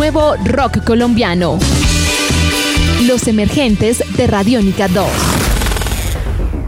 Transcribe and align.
nuevo 0.00 0.34
rock 0.46 0.82
colombiano. 0.82 1.58
Los 3.06 3.28
emergentes 3.28 4.02
de 4.16 4.26
Radiónica 4.26 4.88
2. 4.88 5.06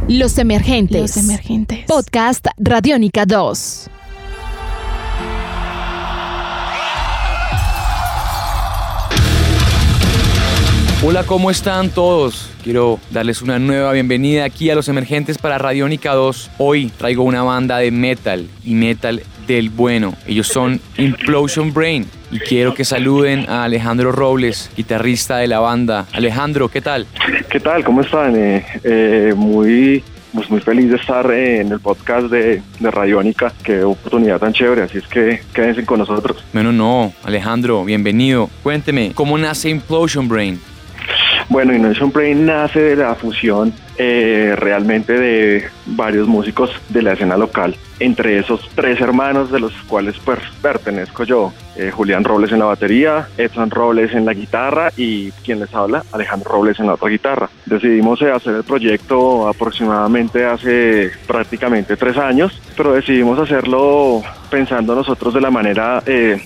Los 0.09 0.37
emergentes. 0.37 1.01
Los 1.01 1.17
emergentes. 1.17 1.87
Podcast 1.87 2.47
Radiónica 2.59 3.25
2. 3.25 3.89
Hola, 11.03 11.25
¿cómo 11.25 11.51
están 11.51 11.89
todos? 11.89 12.51
Quiero 12.63 13.01
darles 13.13 13.41
una 13.41 13.59
nueva 13.59 13.93
bienvenida 13.93 14.45
aquí 14.45 14.69
a 14.69 14.75
Los 14.75 14.89
Emergentes 14.89 15.39
para 15.39 15.57
Radiónica 15.57 16.13
2. 16.13 16.51
Hoy 16.59 16.93
traigo 16.99 17.23
una 17.23 17.43
banda 17.43 17.79
de 17.79 17.91
metal 17.91 18.47
y 18.63 18.75
metal 18.75 19.23
del 19.47 19.71
bueno. 19.71 20.15
Ellos 20.27 20.49
son 20.49 20.81
Implosion 20.97 21.73
Brain 21.73 22.07
y 22.31 22.39
quiero 22.39 22.75
que 22.75 22.85
saluden 22.85 23.49
a 23.49 23.65
Alejandro 23.65 24.13
Robles, 24.13 24.71
guitarrista 24.77 25.39
de 25.39 25.49
la 25.49 25.61
banda. 25.61 26.07
Alejandro, 26.13 26.69
¿qué 26.69 26.81
tal? 26.81 27.07
¿Qué 27.51 27.61
tal? 27.61 27.85
¿Cómo 27.85 28.01
están? 28.01 28.35
Eh, 28.37 28.65
eh, 28.85 29.35
muy 29.37 30.03
pues 30.33 30.51
muy 30.51 30.61
feliz 30.61 30.89
de 30.89 30.97
estar 30.97 31.31
eh, 31.31 31.61
en 31.61 31.73
el 31.73 31.81
podcast 31.81 32.29
de, 32.29 32.63
de 32.81 32.91
Radiónica. 32.91 33.53
Qué 33.63 33.85
oportunidad 33.85 34.39
tan 34.39 34.53
chévere, 34.53 34.83
así 34.83 34.99
es 34.99 35.07
que 35.07 35.43
quédense 35.53 35.85
con 35.85 35.99
nosotros. 35.99 36.43
Bueno, 36.53 36.73
no, 36.73 37.13
Alejandro, 37.23 37.85
bienvenido. 37.85 38.49
Cuénteme, 38.63 39.13
¿cómo 39.15 39.37
nace 39.37 39.69
Implosion 39.69 40.29
Brain? 40.29 40.59
Bueno, 41.49 41.75
Innovation 41.75 42.11
Brain 42.11 42.47
nace 42.47 42.81
de 42.81 42.97
la 42.97 43.15
fusión 43.15 43.75
eh, 44.05 44.57
realmente 44.57 45.13
de 45.13 45.65
varios 45.87 46.27
músicos 46.27 46.71
de 46.89 47.03
la 47.03 47.13
escena 47.13 47.37
local, 47.37 47.77
entre 48.01 48.37
esos 48.37 48.69
tres 48.75 49.01
hermanos 49.01 49.53
de 49.53 49.61
los 49.61 49.73
cuales 49.87 50.17
pues, 50.25 50.41
pertenezco 50.61 51.23
yo, 51.23 51.53
eh, 51.77 51.93
Julián 51.93 52.25
Robles 52.25 52.51
en 52.51 52.59
la 52.59 52.65
batería, 52.65 53.29
Edson 53.39 53.71
Robles 53.71 54.13
en 54.13 54.27
la 54.27 54.35
guitarra 54.35 54.91
y 54.97 55.31
quien 55.45 55.61
les 55.61 55.73
habla, 55.73 56.03
Alejandro 56.11 56.51
Robles 56.51 56.81
en 56.81 56.89
la 56.89 56.95
otra 56.95 57.11
guitarra. 57.11 57.49
Decidimos 57.65 58.21
eh, 58.23 58.33
hacer 58.33 58.57
el 58.57 58.65
proyecto 58.65 59.47
aproximadamente 59.47 60.45
hace 60.45 61.13
prácticamente 61.27 61.97
tres 61.97 62.17
años, 62.17 62.61
pero 62.77 62.93
decidimos 62.95 63.39
hacerlo 63.39 64.21
pensando 64.51 64.97
nosotros 64.97 65.33
de 65.33 65.41
la 65.41 65.51
manera 65.51 66.03
eh, 66.07 66.43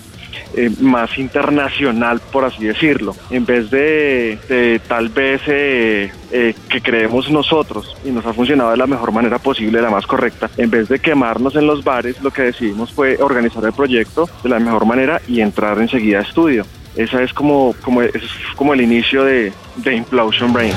más 0.80 1.18
internacional, 1.18 2.20
por 2.32 2.44
así 2.44 2.64
decirlo, 2.64 3.14
en 3.30 3.44
vez 3.44 3.70
de, 3.70 4.80
tal 4.88 5.08
vez 5.08 5.42
eh, 5.46 6.10
eh, 6.30 6.54
que 6.68 6.80
creemos 6.80 7.30
nosotros 7.30 7.96
y 8.04 8.10
nos 8.10 8.24
ha 8.26 8.32
funcionado 8.32 8.70
de 8.70 8.76
la 8.76 8.86
mejor 8.86 9.12
manera 9.12 9.38
posible, 9.38 9.82
la 9.82 9.90
más 9.90 10.06
correcta, 10.06 10.50
en 10.56 10.70
vez 10.70 10.88
de 10.88 10.98
quemarnos 10.98 11.56
en 11.56 11.66
los 11.66 11.84
bares, 11.84 12.20
lo 12.22 12.30
que 12.30 12.42
decidimos 12.42 12.92
fue 12.92 13.16
organizar 13.20 13.64
el 13.64 13.72
proyecto 13.72 14.28
de 14.42 14.48
la 14.48 14.58
mejor 14.58 14.86
manera 14.86 15.20
y 15.26 15.40
entrar 15.40 15.78
enseguida 15.78 16.18
a 16.18 16.22
estudio. 16.22 16.64
Esa 16.96 17.22
es 17.22 17.32
como, 17.34 17.74
como, 17.82 18.02
es 18.02 18.22
como 18.56 18.72
el 18.72 18.80
inicio 18.80 19.24
de, 19.24 19.52
de 19.76 19.94
Implosion 19.94 20.52
Brain. 20.52 20.72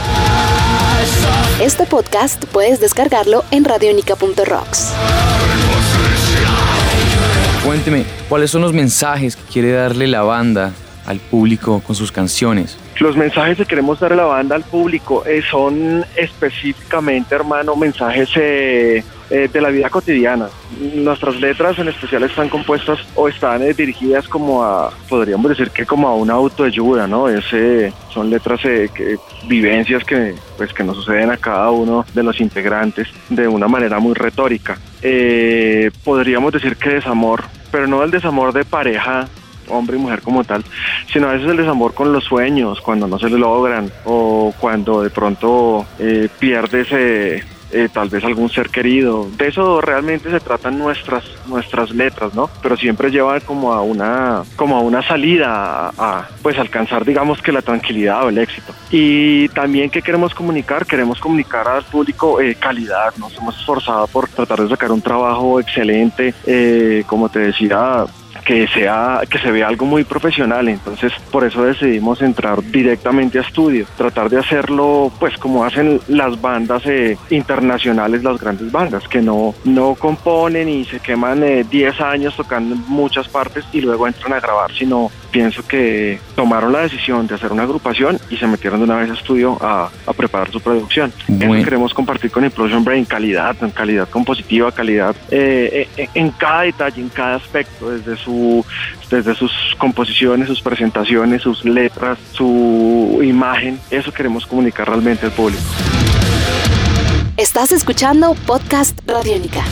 Este 1.61 1.85
podcast 1.85 2.45
puedes 2.45 2.79
descargarlo 2.79 3.43
en 3.51 3.63
radionica.rocks. 3.63 4.93
Cuénteme, 7.69 8.03
¿cuáles 8.27 8.49
son 8.49 8.63
los 8.63 8.73
mensajes 8.73 9.35
que 9.35 9.43
quiere 9.43 9.71
darle 9.73 10.07
la 10.07 10.23
banda 10.23 10.73
al 11.05 11.19
público 11.19 11.83
con 11.85 11.95
sus 11.95 12.11
canciones? 12.11 12.75
Los 12.99 13.15
mensajes 13.15 13.59
que 13.59 13.65
queremos 13.65 13.99
darle 13.99 14.15
a 14.15 14.25
la 14.25 14.29
banda 14.29 14.55
al 14.55 14.63
público 14.63 15.23
eh, 15.27 15.43
son 15.51 16.03
específicamente, 16.15 17.35
hermano, 17.35 17.75
mensajes 17.75 18.27
eh, 18.37 19.03
eh, 19.29 19.49
de 19.53 19.61
la 19.61 19.69
vida 19.69 19.87
cotidiana. 19.91 20.49
Nuestras 20.95 21.39
letras 21.39 21.77
en 21.77 21.89
especial 21.89 22.23
están 22.23 22.49
compuestas 22.49 23.01
o 23.13 23.29
están 23.29 23.61
dirigidas 23.75 24.27
como 24.27 24.63
a, 24.63 24.91
podríamos 25.07 25.49
decir 25.49 25.69
que 25.69 25.85
como 25.85 26.07
a 26.07 26.15
una 26.15 26.33
autoayuda, 26.33 27.05
¿no? 27.05 27.29
Ese, 27.29 27.93
son 28.11 28.31
letras, 28.31 28.61
que, 28.61 29.17
vivencias 29.47 30.03
que, 30.03 30.33
pues, 30.57 30.73
que 30.73 30.83
nos 30.83 30.95
suceden 30.95 31.29
a 31.29 31.37
cada 31.37 31.69
uno 31.69 32.03
de 32.15 32.23
los 32.23 32.41
integrantes 32.41 33.07
de 33.29 33.47
una 33.47 33.67
manera 33.67 33.99
muy 33.99 34.15
retórica. 34.15 34.79
podríamos 36.03 36.51
decir 36.51 36.75
que 36.75 36.89
desamor, 36.89 37.43
pero 37.71 37.87
no 37.87 38.03
el 38.03 38.11
desamor 38.11 38.53
de 38.53 38.65
pareja 38.65 39.27
hombre 39.69 39.97
y 39.97 39.99
mujer 39.99 40.21
como 40.21 40.43
tal, 40.43 40.63
sino 41.11 41.29
a 41.29 41.33
veces 41.33 41.49
el 41.49 41.57
desamor 41.57 41.93
con 41.93 42.11
los 42.11 42.23
sueños, 42.23 42.81
cuando 42.81 43.07
no 43.07 43.19
se 43.19 43.29
logran 43.29 43.91
o 44.05 44.53
cuando 44.59 45.01
de 45.01 45.09
pronto 45.09 45.85
eh, 45.99 46.27
pierdes 46.39 46.87
eh, 46.91 47.43
eh, 47.71 47.89
tal 47.91 48.09
vez 48.09 48.23
algún 48.23 48.49
ser 48.49 48.69
querido. 48.69 49.27
De 49.37 49.47
eso 49.47 49.81
realmente 49.81 50.29
se 50.29 50.39
tratan 50.39 50.77
nuestras, 50.77 51.23
nuestras 51.47 51.91
letras, 51.91 52.33
¿no? 52.33 52.49
Pero 52.61 52.77
siempre 52.77 53.11
llevan 53.11 53.41
como 53.41 53.73
a 53.73 53.81
una, 53.81 54.43
como 54.55 54.77
a 54.77 54.81
una 54.81 55.01
salida 55.01 55.91
a, 55.97 56.27
pues 56.41 56.57
alcanzar 56.57 57.05
digamos 57.05 57.41
que 57.41 57.51
la 57.51 57.61
tranquilidad 57.61 58.25
o 58.25 58.29
el 58.29 58.37
éxito. 58.37 58.73
Y 58.91 59.49
también 59.49 59.89
que 59.89 60.01
queremos 60.01 60.33
comunicar, 60.33 60.85
queremos 60.85 61.19
comunicar 61.19 61.67
al 61.67 61.83
público 61.83 62.39
calidad, 62.59 63.13
nos 63.17 63.35
hemos 63.37 63.57
esforzado 63.59 64.07
por 64.07 64.27
tratar 64.27 64.61
de 64.61 64.69
sacar 64.69 64.91
un 64.91 65.01
trabajo 65.01 65.59
excelente, 65.59 66.33
como 67.07 67.29
te 67.29 67.39
decía, 67.39 68.05
que 68.45 68.67
sea 68.67 69.21
que 69.29 69.39
se 69.39 69.51
vea 69.51 69.67
algo 69.67 69.85
muy 69.85 70.03
profesional. 70.03 70.67
Entonces 70.69 71.13
por 71.31 71.43
eso 71.43 71.63
decidimos 71.63 72.21
entrar 72.21 72.61
directamente 72.63 73.39
a 73.39 73.41
estudio 73.41 73.85
tratar 73.97 74.29
de 74.29 74.39
hacerlo 74.39 75.11
pues 75.19 75.37
como 75.37 75.63
hacen 75.63 75.99
las 76.07 76.39
bandas 76.39 76.85
eh, 76.85 77.17
internacionales 77.29 78.23
las 78.23 78.39
grandes 78.39 78.71
bandas 78.71 79.07
que 79.07 79.21
no 79.21 79.53
no 79.65 79.95
componen 79.95 80.69
y 80.69 80.85
se 80.85 80.99
queman 80.99 81.41
10 81.41 81.71
eh, 81.71 82.03
años 82.03 82.35
tocando 82.35 82.75
en 82.75 82.83
muchas 82.87 83.27
partes 83.27 83.65
y 83.73 83.81
luego 83.81 84.07
entran 84.07 84.33
a 84.33 84.39
grabar 84.39 84.71
sino 84.73 85.11
pienso 85.31 85.65
que 85.67 86.19
tomaron 86.35 86.71
la 86.73 86.79
decisión 86.79 87.27
de 87.27 87.35
hacer 87.35 87.51
una 87.51 87.63
agrupación 87.63 88.19
y 88.29 88.37
se 88.37 88.47
metieron 88.47 88.79
de 88.79 88.85
una 88.85 88.95
vez 88.95 89.09
a 89.09 89.13
estudio 89.13 89.57
a, 89.61 89.89
preparar 90.15 90.51
su 90.51 90.59
producción. 90.59 91.13
Eso 91.27 91.63
queremos 91.63 91.93
compartir 91.93 92.31
con 92.31 92.43
Implosion 92.43 92.83
Brain, 92.83 93.05
calidad, 93.05 93.55
en 93.61 93.71
calidad 93.71 94.09
compositiva, 94.09 94.71
calidad 94.71 95.15
eh, 95.31 95.87
eh, 95.95 96.09
en 96.13 96.31
cada 96.31 96.63
detalle, 96.63 97.01
en 97.01 97.09
cada 97.09 97.35
aspecto, 97.35 97.89
desde, 97.89 98.17
su, 98.17 98.65
desde 99.09 99.33
sus 99.35 99.51
composiciones, 99.77 100.47
sus 100.47 100.61
presentaciones, 100.61 101.41
sus 101.41 101.63
letras, 101.63 102.17
su 102.33 103.19
imagen. 103.23 103.79
Eso 103.89 104.11
queremos 104.11 104.45
comunicar 104.45 104.87
realmente 104.89 105.25
al 105.25 105.31
público. 105.31 105.61
Estás 107.37 107.71
escuchando 107.71 108.35
Podcast 108.45 108.99
Radiónica. 109.07 109.63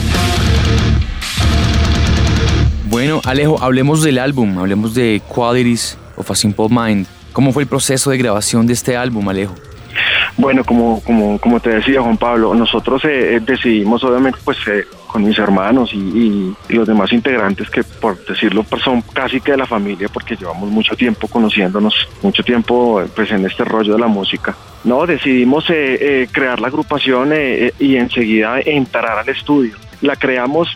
Bueno, 2.89 3.19
Alejo, 3.25 3.61
hablemos 3.61 4.01
del 4.01 4.17
álbum, 4.17 4.57
hablemos 4.59 4.93
de 4.93 5.21
Qualities 5.27 5.97
of 6.15 6.31
a 6.31 6.35
Simple 6.35 6.67
Mind. 6.69 7.05
¿Cómo 7.33 7.51
fue 7.51 7.63
el 7.63 7.69
proceso 7.69 8.11
de 8.11 8.17
grabación 8.17 8.65
de 8.65 8.71
este 8.71 8.95
álbum, 8.95 9.27
Alejo? 9.27 9.53
Bueno, 10.37 10.63
como, 10.63 11.01
como, 11.03 11.37
como 11.37 11.59
te 11.59 11.71
decía 11.71 12.01
Juan 12.01 12.15
Pablo, 12.15 12.53
nosotros 12.53 13.03
eh, 13.03 13.35
eh, 13.35 13.39
decidimos 13.41 14.03
obviamente 14.05 14.39
pues 14.41 14.57
eh, 14.67 14.85
con 15.07 15.25
mis 15.25 15.37
hermanos 15.37 15.91
y, 15.93 16.55
los 16.69 16.87
demás 16.87 17.11
integrantes 17.11 17.69
que 17.69 17.83
por 17.83 18.23
decirlo 18.25 18.63
pues, 18.63 18.83
son 18.83 19.01
casi 19.01 19.41
que 19.41 19.51
de 19.51 19.57
la 19.57 19.65
familia 19.65 20.07
porque 20.07 20.37
llevamos 20.37 20.69
mucho 20.69 20.95
tiempo 20.95 21.27
conociéndonos, 21.27 22.07
mucho 22.21 22.41
tiempo 22.43 23.03
pues 23.15 23.31
en 23.31 23.45
este 23.45 23.65
rollo 23.65 23.93
de 23.93 23.99
la 23.99 24.07
música. 24.07 24.55
No, 24.85 25.05
decidimos 25.05 25.65
crear 25.65 26.61
la 26.61 26.67
agrupación 26.67 27.33
y 27.79 27.97
enseguida 27.97 28.61
entrar 28.61 29.19
al 29.19 29.27
estudio. 29.27 29.75
La 30.01 30.15
creamos 30.15 30.69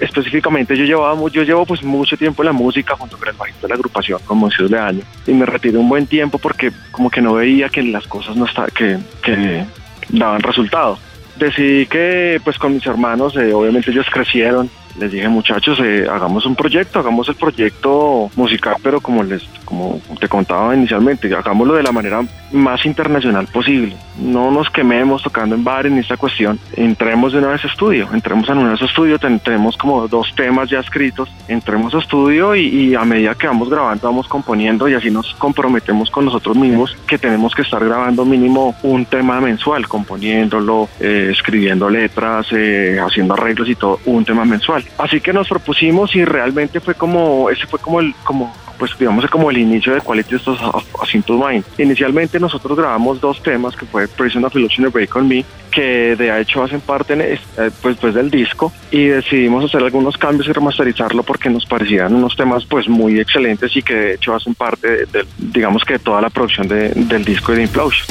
específicamente 0.00 0.76
yo 0.76 0.84
llevaba 0.84 1.28
yo 1.30 1.42
llevo 1.42 1.64
pues 1.64 1.82
mucho 1.82 2.16
tiempo 2.16 2.42
en 2.42 2.46
la 2.46 2.52
música 2.52 2.96
junto 2.96 3.16
con 3.16 3.28
el 3.28 3.34
bajista 3.34 3.62
de 3.62 3.68
la 3.68 3.74
agrupación 3.74 4.20
como 4.26 4.48
de 4.48 4.78
año 4.78 5.02
y 5.26 5.32
me 5.32 5.46
retiré 5.46 5.78
un 5.78 5.88
buen 5.88 6.06
tiempo 6.06 6.38
porque 6.38 6.72
como 6.90 7.10
que 7.10 7.20
no 7.20 7.34
veía 7.34 7.68
que 7.68 7.82
las 7.82 8.06
cosas 8.06 8.36
no 8.36 8.44
está, 8.44 8.66
que, 8.66 8.98
que 9.22 9.64
daban 10.08 10.42
resultado. 10.42 10.98
Decidí 11.36 11.86
que 11.86 12.40
pues 12.44 12.58
con 12.58 12.74
mis 12.74 12.86
hermanos 12.86 13.36
eh, 13.36 13.52
obviamente 13.52 13.90
ellos 13.90 14.06
crecieron 14.12 14.70
les 14.98 15.10
dije 15.10 15.28
muchachos 15.28 15.78
eh, 15.80 16.06
hagamos 16.10 16.46
un 16.46 16.54
proyecto 16.54 16.98
hagamos 16.98 17.28
el 17.28 17.34
proyecto 17.34 18.30
musical 18.36 18.76
pero 18.82 19.00
como 19.00 19.22
les 19.22 19.42
como 19.64 20.00
te 20.20 20.28
contaba 20.28 20.74
inicialmente 20.74 21.34
hagámoslo 21.34 21.74
de 21.74 21.82
la 21.82 21.92
manera 21.92 22.22
más 22.54 22.86
internacional 22.86 23.46
posible. 23.48 23.96
No 24.18 24.50
nos 24.50 24.70
quememos 24.70 25.22
tocando 25.22 25.54
en 25.54 25.64
bares 25.64 25.92
ni 25.92 26.00
esta 26.00 26.16
cuestión. 26.16 26.58
Entremos 26.76 27.32
de 27.32 27.40
una 27.40 27.48
vez 27.48 27.64
a 27.64 27.68
estudio 27.68 28.08
entremos 28.12 28.48
en 28.48 28.58
una 28.58 28.70
vez 28.70 28.82
estudio 28.82 29.18
tenemos 29.18 29.76
como 29.76 30.06
dos 30.08 30.32
temas 30.36 30.70
ya 30.70 30.80
escritos. 30.80 31.28
Entremos 31.48 31.94
a 31.94 31.98
estudio 31.98 32.54
y, 32.54 32.94
a 32.94 33.04
medida 33.04 33.34
que 33.34 33.46
vamos 33.46 33.68
grabando 33.68 34.06
vamos 34.06 34.28
componiendo 34.28 34.88
y 34.88 34.94
así 34.94 35.10
nos 35.10 35.34
comprometemos 35.34 36.10
con 36.10 36.24
nosotros 36.24 36.56
mismos 36.56 36.96
que 37.06 37.18
tenemos 37.18 37.54
que 37.54 37.62
estar 37.62 37.84
grabando 37.84 38.24
mínimo 38.24 38.74
un 38.82 39.04
tema 39.04 39.40
mensual 39.40 39.88
componiéndolo 39.88 40.88
eh, 41.00 41.30
escribiendo 41.32 41.90
letras 41.90 42.46
eh, 42.52 43.00
haciendo 43.04 43.34
arreglos 43.34 43.68
y 43.68 43.74
todo 43.74 43.98
un 44.04 44.24
tema 44.24 44.44
mensual 44.44 44.83
Así 44.98 45.20
que 45.20 45.32
nos 45.32 45.48
propusimos 45.48 46.14
y 46.14 46.24
realmente 46.24 46.80
fue 46.80 46.94
como, 46.94 47.50
ese 47.50 47.66
fue 47.66 47.78
como 47.78 48.00
el, 48.00 48.14
como, 48.24 48.54
pues 48.78 48.92
digamos 48.98 49.26
como 49.26 49.50
el 49.50 49.58
inicio 49.58 49.94
de 49.94 50.00
Quality 50.00 50.34
of 50.34 51.02
Asinto 51.02 51.34
Mind. 51.34 51.64
Inicialmente 51.78 52.38
nosotros 52.38 52.76
grabamos 52.76 53.20
dos 53.20 53.42
temas 53.42 53.76
que 53.76 53.86
fue 53.86 54.08
Prison 54.08 54.44
of 54.44 54.54
Illusion 54.54 54.86
y 54.86 54.90
Break 54.90 55.16
on 55.16 55.28
Me, 55.28 55.44
que 55.70 56.16
de 56.16 56.40
hecho 56.40 56.62
hacen 56.62 56.80
parte 56.80 57.14
eh, 57.18 57.38
pues, 57.82 57.96
pues 57.96 58.14
del 58.14 58.30
disco 58.30 58.72
y 58.90 59.06
decidimos 59.06 59.64
hacer 59.64 59.82
algunos 59.82 60.16
cambios 60.16 60.48
y 60.48 60.52
remasterizarlo 60.52 61.22
porque 61.22 61.50
nos 61.50 61.66
parecían 61.66 62.14
unos 62.14 62.36
temas 62.36 62.64
pues 62.64 62.88
muy 62.88 63.18
excelentes 63.18 63.76
y 63.76 63.82
que 63.82 63.94
de 63.94 64.14
hecho 64.14 64.34
hacen 64.34 64.54
parte 64.54 65.06
de, 65.06 65.26
digamos 65.38 65.84
que 65.84 65.94
de 65.94 65.98
toda 65.98 66.20
la 66.20 66.30
producción 66.30 66.68
del 66.68 67.24
disco 67.24 67.52
de 67.52 67.62
Implosion. 67.62 68.06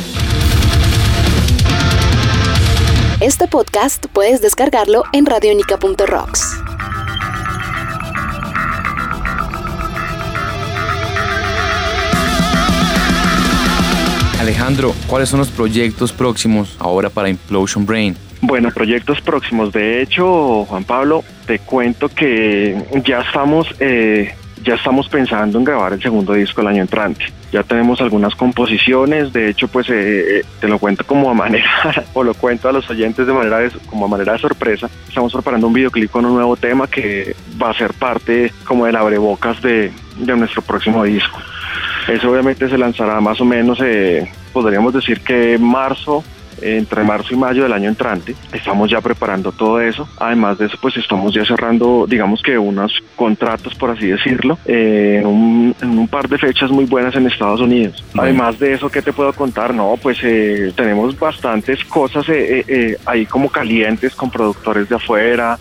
Este 3.23 3.47
podcast 3.47 4.07
puedes 4.07 4.41
descargarlo 4.41 5.05
en 5.13 5.25
radionica.rocks. 5.25 6.52
Alejandro, 14.53 14.93
¿cuáles 15.07 15.29
son 15.29 15.39
los 15.39 15.49
proyectos 15.49 16.13
próximos 16.13 16.77
ahora 16.79 17.09
para 17.09 17.27
Implosion 17.27 17.87
Brain? 17.87 18.15
Bueno, 18.39 18.69
proyectos 18.69 19.19
próximos. 19.19 19.73
De 19.73 19.99
hecho, 19.99 20.63
Juan 20.65 20.83
Pablo, 20.83 21.23
te 21.47 21.57
cuento 21.57 22.07
que 22.07 22.77
ya 23.03 23.21
estamos, 23.21 23.67
eh, 23.79 24.35
ya 24.63 24.75
estamos 24.75 25.09
pensando 25.09 25.57
en 25.57 25.63
grabar 25.63 25.93
el 25.93 26.03
segundo 26.03 26.33
disco 26.33 26.61
el 26.61 26.67
año 26.67 26.83
entrante. 26.83 27.25
Ya 27.51 27.63
tenemos 27.63 27.99
algunas 27.99 28.35
composiciones, 28.35 29.33
de 29.33 29.49
hecho, 29.49 29.67
pues 29.67 29.89
eh, 29.89 30.41
eh, 30.41 30.45
te 30.61 30.67
lo 30.67 30.77
cuento 30.77 31.03
como 31.03 31.31
a 31.31 31.33
manera, 31.33 32.05
o 32.13 32.23
lo 32.23 32.35
cuento 32.35 32.69
a 32.69 32.71
los 32.71 32.87
oyentes 32.91 33.25
de 33.25 33.33
manera 33.33 33.57
de, 33.57 33.71
como 33.87 34.05
a 34.05 34.07
manera 34.07 34.33
de 34.33 34.39
sorpresa. 34.39 34.87
Estamos 35.07 35.33
preparando 35.33 35.65
un 35.65 35.73
videoclip 35.73 36.11
con 36.11 36.25
un 36.25 36.35
nuevo 36.35 36.55
tema 36.57 36.85
que 36.85 37.35
va 37.59 37.71
a 37.71 37.73
ser 37.73 37.93
parte 37.93 38.53
como 38.65 38.85
de 38.85 38.91
la 38.91 38.99
abrebocas 38.99 39.59
de, 39.63 39.91
de 40.15 40.37
nuestro 40.37 40.61
próximo 40.61 41.03
disco. 41.03 41.39
Eso 42.07 42.29
obviamente 42.29 42.69
se 42.69 42.77
lanzará 42.77 43.21
más 43.21 43.39
o 43.39 43.45
menos, 43.45 43.79
eh, 43.81 44.29
podríamos 44.53 44.93
decir 44.93 45.21
que 45.21 45.57
marzo, 45.57 46.23
entre 46.61 47.03
marzo 47.03 47.33
y 47.33 47.37
mayo 47.37 47.63
del 47.63 47.73
año 47.73 47.89
entrante. 47.89 48.35
Estamos 48.53 48.89
ya 48.89 49.01
preparando 49.01 49.51
todo 49.51 49.81
eso. 49.81 50.07
Además 50.17 50.57
de 50.57 50.67
eso, 50.67 50.77
pues 50.81 50.95
estamos 50.97 51.33
ya 51.33 51.43
cerrando, 51.43 52.05
digamos 52.07 52.41
que 52.41 52.57
unos 52.57 52.93
contratos, 53.15 53.75
por 53.75 53.89
así 53.89 54.07
decirlo, 54.07 54.57
eh, 54.65 55.21
en, 55.21 55.27
un, 55.27 56.07
par 56.07 56.29
de 56.29 56.37
fechas 56.37 56.69
muy 56.69 56.85
buenas 56.85 57.15
en 57.15 57.27
Estados 57.27 57.59
Unidos. 57.59 58.03
Además 58.17 58.59
de 58.59 58.73
eso, 58.73 58.89
¿qué 58.89 59.01
te 59.01 59.11
puedo 59.11 59.33
contar? 59.33 59.73
No, 59.73 59.95
pues 60.01 60.19
eh, 60.23 60.71
tenemos 60.75 61.17
bastantes 61.17 61.83
cosas 61.85 62.25
ahí 63.05 63.25
como 63.25 63.49
calientes 63.49 64.15
con 64.15 64.29
productores 64.29 64.87
de 64.87 64.95
afuera. 64.95 65.57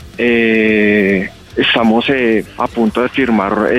estamos 1.57 2.07
a 2.59 2.67
punto 2.67 3.03
de 3.03 3.09
firmar 3.09 3.71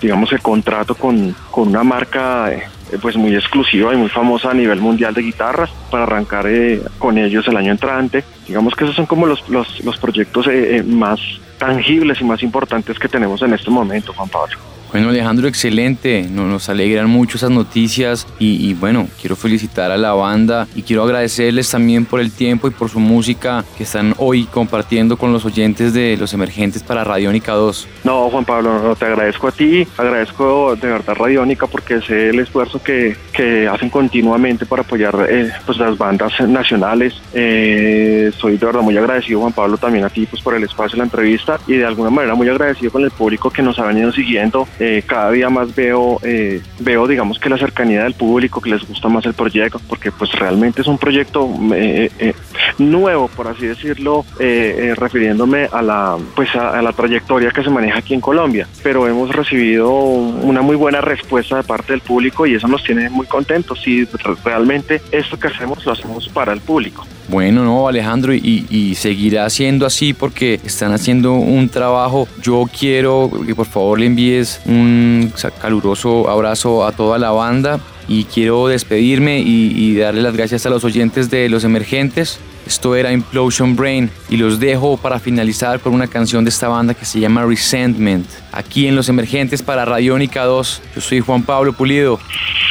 digamos, 0.00 0.32
el 0.32 0.40
contrato 0.40 0.94
con, 0.94 1.34
con 1.50 1.68
una 1.68 1.84
marca 1.84 2.52
eh, 2.52 2.62
pues 2.98 3.16
muy 3.16 3.34
exclusiva 3.34 3.94
y 3.94 3.96
muy 3.96 4.08
famosa 4.08 4.50
a 4.50 4.54
nivel 4.54 4.80
mundial 4.80 5.14
de 5.14 5.22
guitarras 5.22 5.70
para 5.90 6.04
arrancar 6.04 6.46
eh, 6.46 6.82
con 6.98 7.18
ellos 7.18 7.46
el 7.48 7.56
año 7.56 7.72
entrante. 7.72 8.24
Digamos 8.46 8.74
que 8.74 8.84
esos 8.84 8.96
son 8.96 9.06
como 9.06 9.26
los, 9.26 9.48
los, 9.48 9.98
proyectos 10.00 10.46
eh, 10.48 10.82
más 10.86 11.20
tangibles 11.58 12.20
y 12.20 12.24
más 12.24 12.42
importantes 12.42 12.98
que 12.98 13.08
tenemos 13.08 13.42
en 13.42 13.52
este 13.52 13.70
momento, 13.70 14.12
Juan 14.12 14.28
Pablo. 14.28 14.56
Bueno, 14.92 15.10
Alejandro, 15.10 15.46
excelente. 15.46 16.26
Nos 16.28 16.68
alegran 16.68 17.08
mucho 17.08 17.36
esas 17.36 17.50
noticias 17.50 18.26
y, 18.40 18.74
bueno, 18.74 19.06
quiero 19.20 19.36
felicitar 19.36 19.92
a 19.92 19.96
la 19.96 20.14
banda 20.14 20.66
y 20.74 20.82
quiero 20.82 21.04
agradecerles 21.04 21.70
también 21.70 22.04
por 22.06 22.18
el 22.18 22.32
tiempo 22.32 22.66
y 22.66 22.72
por 22.72 22.88
su 22.88 22.98
música 22.98 23.64
que 23.76 23.84
están 23.84 24.14
hoy 24.18 24.46
compartiendo 24.46 25.16
con 25.16 25.32
los 25.32 25.44
oyentes 25.44 25.94
de 25.94 26.16
Los 26.16 26.34
Emergentes 26.34 26.82
para 26.82 27.04
Radiónica 27.04 27.52
2. 27.52 27.88
No, 28.02 28.28
Juan 28.30 28.44
Pablo, 28.44 28.82
no, 28.82 28.96
te 28.96 29.04
agradezco 29.04 29.46
a 29.46 29.52
ti, 29.52 29.86
agradezco 29.96 30.74
de 30.74 30.88
verdad 30.88 31.14
Radiónica 31.14 31.68
porque 31.68 32.00
sé 32.00 32.30
el 32.30 32.40
esfuerzo 32.40 32.82
que, 32.82 33.16
que 33.32 33.68
hacen 33.68 33.90
continuamente 33.90 34.66
para 34.66 34.82
apoyar 34.82 35.14
eh, 35.28 35.52
pues 35.66 35.78
las 35.78 35.96
bandas 35.96 36.32
nacionales. 36.48 37.14
Eh, 37.32 38.32
soy 38.36 38.56
de 38.56 38.66
verdad 38.66 38.80
muy 38.80 38.96
agradecido, 38.96 39.40
Juan 39.40 39.52
Pablo, 39.52 39.78
también 39.78 40.04
a 40.04 40.08
ti 40.08 40.26
pues 40.26 40.42
por 40.42 40.54
el 40.54 40.64
espacio 40.64 40.96
de 40.96 40.98
la 40.98 41.04
entrevista 41.04 41.60
y 41.68 41.74
de 41.74 41.86
alguna 41.86 42.10
manera 42.10 42.34
muy 42.34 42.48
agradecido 42.48 42.90
con 42.90 43.04
el 43.04 43.12
público 43.12 43.50
que 43.50 43.62
nos 43.62 43.78
ha 43.78 43.84
venido 43.84 44.10
siguiendo 44.10 44.66
eh, 44.80 45.02
cada 45.06 45.30
día 45.30 45.50
más 45.50 45.74
veo, 45.74 46.18
eh, 46.22 46.62
veo, 46.78 47.06
digamos 47.06 47.38
que 47.38 47.50
la 47.50 47.58
cercanía 47.58 48.04
del 48.04 48.14
público, 48.14 48.62
que 48.62 48.70
les 48.70 48.88
gusta 48.88 49.08
más 49.08 49.26
el 49.26 49.34
proyecto, 49.34 49.78
porque 49.86 50.10
pues 50.10 50.32
realmente 50.32 50.80
es 50.80 50.86
un 50.86 50.96
proyecto 50.96 51.48
eh, 51.74 52.34
nuevo, 52.80 53.28
por 53.28 53.48
así 53.48 53.66
decirlo, 53.66 54.24
refiriéndome 54.38 55.68
a 55.70 55.82
la, 55.82 56.16
pues 56.34 56.54
a, 56.54 56.80
la 56.82 56.92
trayectoria 56.92 57.50
que 57.50 57.62
se 57.62 57.70
maneja 57.70 57.98
aquí 57.98 58.14
en 58.14 58.20
Colombia. 58.20 58.66
Pero 58.82 59.06
hemos 59.06 59.34
recibido 59.34 59.90
una 59.90 60.62
muy 60.62 60.76
buena 60.76 61.00
respuesta 61.00 61.56
de 61.56 61.62
parte 61.62 61.92
del 61.92 62.00
público 62.00 62.46
y 62.46 62.54
eso 62.54 62.68
nos 62.68 62.82
tiene 62.82 63.10
muy 63.10 63.26
contentos. 63.26 63.86
Y 63.86 64.06
realmente 64.44 65.00
esto 65.12 65.38
que 65.38 65.48
hacemos 65.48 65.84
lo 65.84 65.92
hacemos 65.92 66.28
para 66.28 66.52
el 66.52 66.60
público. 66.60 67.06
Bueno, 67.28 67.64
no, 67.64 67.86
Alejandro, 67.86 68.34
y, 68.34 68.94
seguirá 68.96 69.48
siendo 69.50 69.86
así 69.86 70.12
porque 70.12 70.60
están 70.64 70.92
haciendo 70.92 71.34
un 71.34 71.68
trabajo. 71.68 72.26
Yo 72.42 72.64
quiero 72.76 73.30
que 73.46 73.54
por 73.54 73.66
favor 73.66 74.00
le 74.00 74.06
envíes 74.06 74.60
un 74.66 75.32
caluroso 75.60 76.28
abrazo 76.28 76.84
a 76.84 76.92
toda 76.92 77.18
la 77.18 77.30
banda 77.30 77.78
y 78.08 78.24
quiero 78.24 78.66
despedirme 78.66 79.40
y 79.40 79.94
darle 79.96 80.22
las 80.22 80.36
gracias 80.36 80.66
a 80.66 80.70
los 80.70 80.82
oyentes 80.84 81.30
de 81.30 81.48
Los 81.48 81.62
Emergentes. 81.62 82.40
Esto 82.66 82.94
era 82.94 83.12
Implosion 83.12 83.76
Brain 83.76 84.10
y 84.28 84.36
los 84.36 84.60
dejo 84.60 84.96
para 84.96 85.18
finalizar 85.18 85.80
con 85.80 85.94
una 85.94 86.06
canción 86.06 86.44
de 86.44 86.50
esta 86.50 86.68
banda 86.68 86.94
que 86.94 87.04
se 87.04 87.20
llama 87.20 87.44
Resentment. 87.44 88.26
Aquí 88.52 88.86
en 88.86 88.96
Los 88.96 89.08
Emergentes 89.08 89.62
para 89.62 89.84
Radiónica 89.84 90.44
2. 90.44 90.82
Yo 90.94 91.00
soy 91.00 91.20
Juan 91.20 91.42
Pablo 91.42 91.72
Pulido 91.72 92.20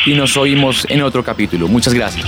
y 0.05 0.13
nos 0.13 0.37
oímos 0.37 0.85
en 0.89 1.01
otro 1.01 1.23
capítulo. 1.23 1.67
Muchas 1.67 1.93
gracias. 1.93 2.27